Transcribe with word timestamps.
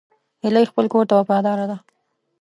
هیلۍ 0.43 0.65
خپل 0.71 0.85
کور 0.93 1.03
ته 1.09 1.13
وفاداره 1.19 1.65
ده 1.71 1.77